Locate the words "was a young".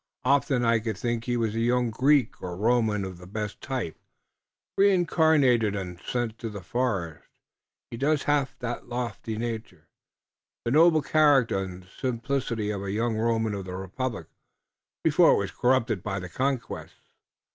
1.37-1.91